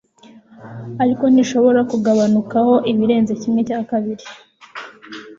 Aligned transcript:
ariko 1.03 1.23
ntishobora 1.31 1.81
kugabanukaho 1.91 2.73
ibirenze 2.91 3.33
kimwe 3.41 3.61
cya 3.67 3.79
kabiri 3.89 4.25